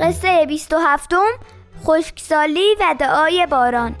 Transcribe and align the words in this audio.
قصه 0.00 0.46
بیست 0.46 0.72
و 0.72 0.78
هفتم 0.78 1.30
خشکسالی 1.84 2.74
و 2.80 2.94
دعای 2.98 3.46
باران. 3.50 3.94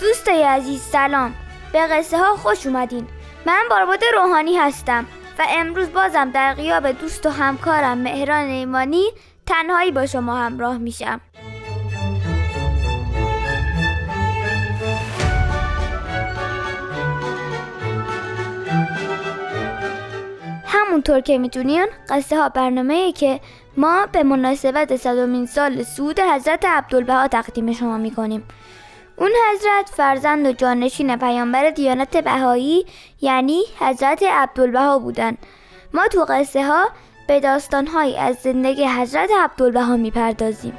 دوستای 0.00 0.42
عزیز 0.42 0.80
سلام. 0.80 1.34
به 1.72 1.86
قصه 1.86 2.18
ها 2.18 2.36
خوش 2.36 2.66
اومدین. 2.66 3.06
من 3.46 3.62
بارباد 3.70 4.00
روحانی 4.14 4.56
هستم 4.56 5.06
و 5.38 5.42
امروز 5.48 5.92
بازم 5.92 6.30
در 6.30 6.54
غیاب 6.54 6.90
دوست 6.90 7.26
و 7.26 7.30
همکارم 7.30 7.98
مهران 7.98 8.44
ایمانی 8.44 9.04
تنهایی 9.46 9.90
با 9.90 10.06
شما 10.06 10.36
همراه 10.36 10.78
میشم. 10.78 11.20
همونطور 20.92 21.20
که 21.20 21.38
می‌دونین 21.38 21.86
قصه 22.08 22.36
ها 22.36 22.48
برنامه 22.48 23.12
که 23.12 23.40
ما 23.76 24.06
به 24.12 24.22
مناسبت 24.22 24.96
صدومین 24.96 25.46
سال 25.46 25.82
سود 25.82 26.20
حضرت 26.20 26.64
عبدالبها 26.64 27.28
تقدیم 27.28 27.72
شما 27.72 27.98
می‌کنیم. 27.98 28.44
اون 29.16 29.30
حضرت 29.52 29.88
فرزند 29.96 30.46
و 30.46 30.52
جانشین 30.52 31.16
پیامبر 31.16 31.70
دیانت 31.70 32.16
بهایی 32.16 32.86
یعنی 33.20 33.62
حضرت 33.78 34.22
عبدالبها 34.22 34.98
بودن. 34.98 35.36
ما 35.94 36.08
تو 36.08 36.26
قصه 36.28 36.66
ها 36.66 36.88
به 37.28 37.40
داستان 37.40 37.86
های 37.86 38.18
از 38.18 38.36
زندگی 38.36 38.84
حضرت 38.84 39.30
عبدالبها 39.38 39.96
می‌پردازیم. 39.96 40.76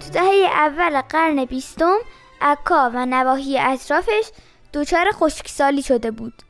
تو 0.00 0.10
دهه 0.12 0.50
اول 0.52 1.00
قرن 1.00 1.44
بیستم 1.44 1.96
عکا 2.40 2.90
و 2.94 3.06
نواحی 3.06 3.58
اطرافش 3.58 4.30
دچار 4.72 5.10
خشکسالی 5.12 5.82
شده 5.82 6.10
بود. 6.10 6.42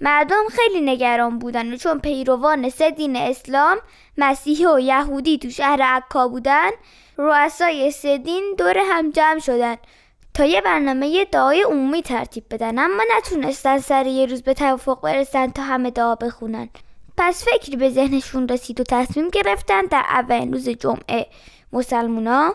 مردم 0.00 0.42
خیلی 0.50 0.80
نگران 0.80 1.38
بودن 1.38 1.72
و 1.72 1.76
چون 1.76 1.98
پیروان 1.98 2.68
سه 2.68 2.90
دین 2.90 3.16
اسلام 3.16 3.78
مسیحی 4.18 4.66
و 4.66 4.78
یهودی 4.78 5.38
تو 5.38 5.50
شهر 5.50 5.82
عکا 5.82 6.28
بودن 6.28 6.70
رؤسای 7.16 7.90
سه 7.90 8.18
دین 8.18 8.54
دور 8.58 8.78
هم 8.78 9.10
جمع 9.10 9.38
شدن 9.38 9.76
تا 10.34 10.44
یه 10.44 10.60
برنامه 10.60 11.24
دعای 11.24 11.62
عمومی 11.62 12.02
ترتیب 12.02 12.44
بدن 12.50 12.78
اما 12.78 13.02
نتونستن 13.16 13.78
سر 13.78 14.06
یه 14.06 14.26
روز 14.26 14.42
به 14.42 14.54
توافق 14.54 15.00
برسن 15.00 15.50
تا 15.50 15.62
همه 15.62 15.90
دعا 15.90 16.14
بخونن. 16.14 16.68
پس 17.16 17.44
فکری 17.44 17.76
به 17.76 17.90
ذهنشون 17.90 18.48
رسید 18.48 18.80
و 18.80 18.84
تصمیم 18.84 19.28
گرفتن 19.28 19.82
در 19.82 20.04
اولین 20.08 20.52
روز 20.52 20.68
جمعه 20.68 21.26
مسلمونا 21.72 22.54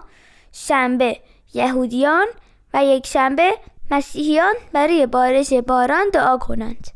شنبه 0.52 1.20
یهودیان 1.54 2.28
و 2.74 2.86
یک 2.86 3.08
شنبه 3.08 3.54
مسیحیان 3.92 4.54
برای 4.74 5.06
بارش 5.06 5.54
باران 5.54 6.10
دعا 6.14 6.38
کنند. 6.38 6.88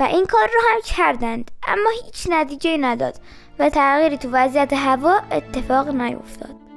و 0.00 0.02
این 0.02 0.26
کار 0.26 0.48
رو 0.54 0.60
هم 0.72 0.80
کردند 0.84 1.50
اما 1.68 1.90
هیچ 2.04 2.26
نتیجه 2.30 2.76
نداد 2.76 3.20
و 3.58 3.68
تغییری 3.70 4.16
تو 4.18 4.28
وضعیت 4.32 4.72
هوا 4.72 5.20
اتفاق 5.32 5.88
نیفتاد. 5.88 6.69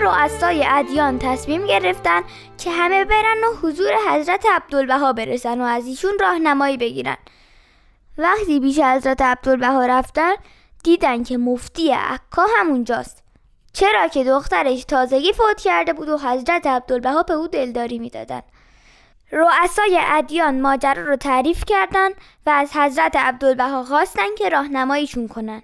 رؤسای 0.00 0.66
ادیان 0.68 1.18
تصمیم 1.18 1.66
گرفتن 1.66 2.22
که 2.58 2.70
همه 2.70 3.04
برن 3.04 3.44
و 3.44 3.56
حضور 3.62 3.92
حضرت 4.10 4.46
عبدالبها 4.46 5.12
برسن 5.12 5.60
و 5.60 5.64
از 5.64 5.86
ایشون 5.86 6.12
راهنمایی 6.20 6.76
بگیرن. 6.76 7.16
وقتی 8.18 8.60
بیش 8.60 8.78
حضرت 8.78 9.22
عبدالبها 9.22 9.86
رفتن 9.86 10.32
دیدن 10.84 11.22
که 11.22 11.38
مفتی 11.38 11.90
عکا 11.90 12.46
همونجاست. 12.58 13.22
چرا 13.72 14.08
که 14.08 14.24
دخترش 14.24 14.84
تازگی 14.84 15.32
فوت 15.32 15.60
کرده 15.60 15.92
بود 15.92 16.08
و 16.08 16.18
حضرت 16.18 16.66
عبدالبها 16.66 17.22
به 17.22 17.34
او 17.34 17.48
دلداری 17.48 17.98
می‌دادن. 17.98 18.42
رؤسای 19.32 20.00
ادیان 20.02 20.60
ماجرا 20.60 21.02
رو 21.02 21.16
تعریف 21.16 21.64
کردند 21.66 22.14
و 22.46 22.50
از 22.50 22.76
حضرت 22.76 23.16
عبدالبها 23.16 23.84
خواستن 23.84 24.34
که 24.38 24.48
راهنماییشون 24.48 25.28
کنن. 25.28 25.62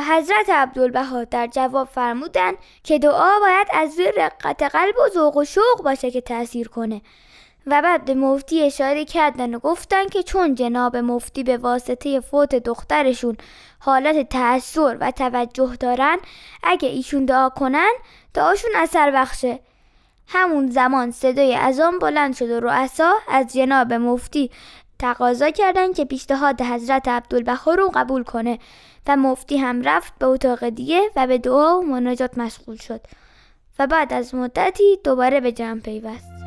حضرت 0.00 0.50
عبدالبها 0.50 1.24
در 1.24 1.46
جواب 1.46 1.88
فرمودن 1.88 2.52
که 2.84 2.98
دعا 2.98 3.40
باید 3.40 3.66
از 3.72 4.00
رقت 4.16 4.62
قلب 4.62 4.94
و 5.06 5.08
ذوق 5.14 5.36
و 5.36 5.44
شوق 5.44 5.82
باشه 5.84 6.10
که 6.10 6.20
تأثیر 6.20 6.68
کنه. 6.68 7.02
و 7.66 7.82
بعد 7.82 8.10
مفتی 8.10 8.62
اشاره 8.62 9.04
کردن 9.04 9.54
و 9.54 9.58
گفتن 9.58 10.06
که 10.06 10.22
چون 10.22 10.54
جناب 10.54 10.96
مفتی 10.96 11.42
به 11.42 11.56
واسطه 11.56 12.20
فوت 12.20 12.54
دخترشون 12.54 13.36
حالت 13.78 14.28
تأثیر 14.28 14.96
و 15.00 15.10
توجه 15.10 15.76
دارن 15.80 16.18
اگه 16.62 16.88
ایشون 16.88 17.24
دعا 17.24 17.48
کنن 17.48 17.92
دعاشون 18.34 18.70
اثر 18.76 19.10
بخشه. 19.10 19.60
همون 20.26 20.70
زمان 20.70 21.10
صدای 21.10 21.54
ازان 21.54 21.98
بلند 21.98 22.34
شد 22.34 22.50
و 22.50 22.60
رؤسا 22.60 23.14
از 23.28 23.52
جناب 23.52 23.92
مفتی 23.92 24.50
تقاضا 24.98 25.50
کردن 25.50 25.92
که 25.92 26.04
پیشنهاد 26.04 26.62
حضرت 26.62 27.08
عبدالبها 27.08 27.74
رو 27.74 27.90
قبول 27.94 28.22
کنه 28.22 28.58
و 29.06 29.16
مفتی 29.16 29.56
هم 29.56 29.82
رفت 29.82 30.12
به 30.18 30.26
اتاق 30.26 30.68
دیگه 30.68 31.10
و 31.16 31.26
به 31.26 31.38
دعا 31.38 31.78
و 31.78 31.82
مناجات 31.82 32.38
مشغول 32.38 32.76
شد 32.76 33.00
و 33.78 33.86
بعد 33.86 34.12
از 34.12 34.34
مدتی 34.34 34.98
دوباره 35.04 35.40
به 35.40 35.52
جمع 35.52 35.80
پیوست. 35.80 36.37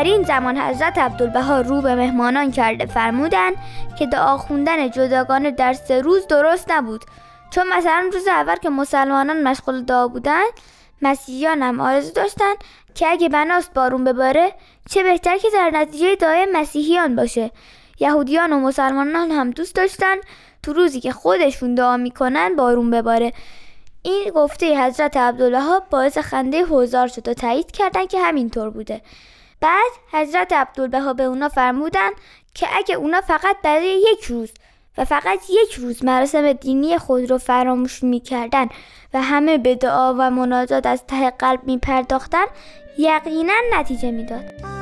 در 0.00 0.06
این 0.06 0.22
زمان 0.22 0.58
حضرت 0.58 0.98
عبدالبها 0.98 1.60
رو 1.60 1.80
به 1.80 1.94
مهمانان 1.94 2.50
کرده 2.50 2.86
فرمودن 2.86 3.50
که 3.98 4.06
دعا 4.06 4.36
خوندن 4.36 4.90
جداگانه 4.90 5.50
در 5.50 5.72
سه 5.72 6.00
روز 6.00 6.26
درست 6.26 6.70
نبود. 6.70 7.04
چون 7.50 7.68
مثلا 7.68 8.10
روز 8.12 8.28
اول 8.28 8.56
که 8.56 8.68
مسلمانان 8.68 9.42
مشغول 9.42 9.82
دعا 9.82 10.08
بودند 10.08 10.52
مسیحیان 11.02 11.62
هم 11.62 11.80
آرزو 11.80 12.12
داشتن 12.12 12.52
که 12.94 13.08
اگه 13.08 13.28
بناست 13.28 13.74
بارون 13.74 14.04
بباره 14.04 14.52
چه 14.90 15.02
بهتر 15.02 15.38
که 15.38 15.48
در 15.54 15.70
نتیجه 15.70 16.16
دعای 16.16 16.46
مسیحیان 16.52 17.16
باشه. 17.16 17.50
یهودیان 17.98 18.52
و 18.52 18.60
مسلمانان 18.60 19.30
هم 19.30 19.50
دوست 19.50 19.74
داشتن 19.74 20.16
تو 20.62 20.72
روزی 20.72 21.00
که 21.00 21.12
خودشون 21.12 21.74
دعا 21.74 21.96
می‌کنن 21.96 22.56
بارون 22.56 22.90
بباره. 22.90 23.32
این 24.02 24.30
گفته 24.34 24.84
حضرت 24.84 25.16
عبدالله 25.16 25.80
باعث 25.90 26.18
خنده 26.18 26.64
هزار 26.64 27.06
شد 27.06 27.28
و 27.28 27.34
تایید 27.34 27.70
کردن 27.70 28.06
که 28.06 28.20
همینطور 28.20 28.70
بوده. 28.70 29.00
بعد 29.60 29.90
حضرت 30.12 30.52
عبدالبها 30.52 31.12
به 31.12 31.22
اونا 31.22 31.48
فرمودن 31.48 32.10
که 32.54 32.66
اگه 32.76 32.94
اونا 32.94 33.20
فقط 33.20 33.56
برای 33.62 34.04
یک 34.12 34.24
روز 34.24 34.50
و 34.98 35.04
فقط 35.04 35.38
یک 35.50 35.72
روز 35.74 36.04
مراسم 36.04 36.52
دینی 36.52 36.98
خود 36.98 37.30
رو 37.30 37.38
فراموش 37.38 38.02
می‌کردن 38.02 38.68
و 39.14 39.22
همه 39.22 39.58
به 39.58 39.74
دعا 39.74 40.14
و 40.18 40.30
مناجات 40.30 40.86
از 40.86 41.06
ته 41.06 41.30
قلب 41.30 41.60
میپرداختن 41.66 42.44
یقینا 42.98 43.54
نتیجه 43.72 44.10
می‌داد. 44.10 44.79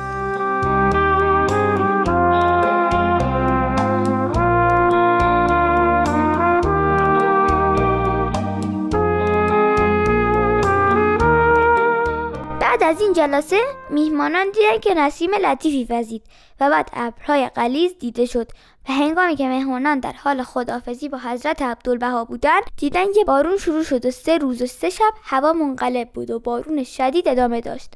بعد 12.79 12.95
از 12.95 13.01
این 13.01 13.13
جلسه 13.13 13.61
میهمانان 13.89 14.51
دیدن 14.51 14.79
که 14.79 14.93
نسیم 14.93 15.33
لطیفی 15.33 15.93
وزید 15.93 16.23
و 16.59 16.69
بعد 16.69 16.89
ابرهای 16.93 17.49
قلیز 17.49 17.97
دیده 17.99 18.25
شد 18.25 18.51
و 18.89 18.91
هنگامی 18.91 19.35
که 19.35 19.47
مهمانان 19.47 19.99
در 19.99 20.11
حال 20.11 20.43
خداحافظی 20.43 21.09
با 21.09 21.17
حضرت 21.17 21.61
عبدالبها 21.61 22.25
بودند 22.25 22.63
دیدن 22.77 23.13
که 23.13 23.23
بارون 23.23 23.57
شروع 23.57 23.83
شد 23.83 24.05
و 24.05 24.11
سه 24.11 24.37
روز 24.37 24.61
و 24.61 24.65
سه 24.65 24.89
شب 24.89 25.13
هوا 25.23 25.53
منقلب 25.53 26.09
بود 26.09 26.31
و 26.31 26.39
بارون 26.39 26.83
شدید 26.83 27.27
ادامه 27.27 27.61
داشت. 27.61 27.91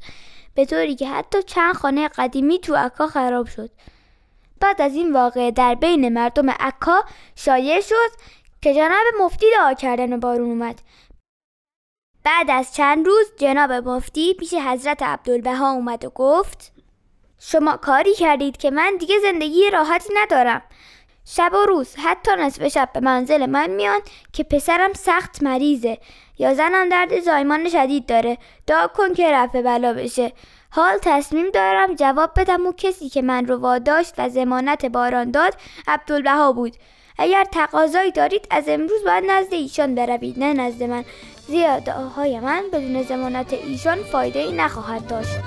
به 0.54 0.64
طوری 0.64 0.94
که 0.94 1.08
حتی 1.08 1.42
چند 1.42 1.74
خانه 1.74 2.08
قدیمی 2.08 2.58
تو 2.58 2.74
عکا 2.74 3.06
خراب 3.06 3.46
شد. 3.46 3.70
بعد 4.60 4.82
از 4.82 4.94
این 4.94 5.12
واقعه 5.12 5.50
در 5.50 5.74
بین 5.74 6.08
مردم 6.08 6.50
عکا 6.50 7.04
شایع 7.36 7.80
شد 7.80 8.10
که 8.62 8.74
جناب 8.74 9.04
مفتی 9.20 9.46
دعا 9.56 9.74
کردن 9.74 10.20
بارون 10.20 10.50
اومد. 10.50 10.80
بعد 12.24 12.50
از 12.50 12.74
چند 12.74 13.06
روز 13.06 13.26
جناب 13.38 13.72
مفتی 13.72 14.34
پیش 14.34 14.54
حضرت 14.54 15.02
عبدالبها 15.02 15.70
اومد 15.70 16.04
و 16.04 16.10
گفت 16.10 16.72
شما 17.38 17.76
کاری 17.76 18.14
کردید 18.14 18.56
که 18.56 18.70
من 18.70 18.96
دیگه 19.00 19.14
زندگی 19.22 19.70
راحتی 19.70 20.14
ندارم. 20.16 20.62
شب 21.24 21.52
و 21.54 21.66
روز 21.66 21.96
حتی 21.96 22.30
نصف 22.38 22.68
شب 22.68 22.90
به 22.94 23.00
منزل 23.00 23.46
من 23.46 23.70
میان 23.70 24.00
که 24.32 24.44
پسرم 24.44 24.92
سخت 24.92 25.42
مریضه. 25.42 25.98
یا 26.38 26.54
زنم 26.54 26.88
درد 26.88 27.20
زایمان 27.20 27.68
شدید 27.68 28.06
داره. 28.06 28.38
دعا 28.66 28.86
کن 28.86 29.14
که 29.14 29.32
رفع 29.32 29.62
بلا 29.62 29.92
بشه. 29.92 30.32
حال 30.70 30.98
تصمیم 31.02 31.50
دارم 31.50 31.94
جواب 31.94 32.30
بدم 32.36 32.66
و 32.66 32.72
کسی 32.72 33.08
که 33.08 33.22
من 33.22 33.46
رو 33.46 33.56
واداشت 33.56 34.14
و 34.18 34.28
زمانت 34.28 34.86
باران 34.86 35.30
داد 35.30 35.54
عبدالبها 35.88 36.52
بود. 36.52 36.76
اگر 37.18 37.44
تقاضایی 37.52 38.12
دارید 38.12 38.46
از 38.50 38.64
امروز 38.68 39.04
باید 39.04 39.24
نزد 39.30 39.52
ایشان 39.54 39.94
بروید. 39.94 40.38
نه 40.38 40.52
نزد 40.52 40.82
من. 40.82 41.04
زیرا 41.46 41.78
دعاهای 41.78 42.40
من 42.40 42.62
بدون 42.72 43.02
زمانت 43.02 43.52
ایشان 43.52 43.98
فایده 44.02 44.38
ای 44.38 44.52
نخواهد 44.52 45.06
داشت. 45.06 45.38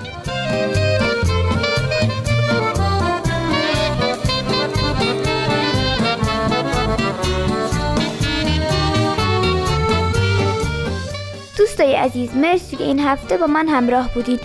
دوستای 11.57 11.95
عزیز 11.95 12.35
مرسی 12.35 12.75
که 12.75 12.83
این 12.83 12.99
هفته 12.99 13.37
با 13.37 13.47
من 13.47 13.67
همراه 13.67 14.13
بودین 14.13 14.39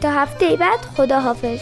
تا 0.00 0.10
هفته 0.10 0.56
بعد 0.56 0.78
خدا 0.96 1.20
حافظ 1.20 1.60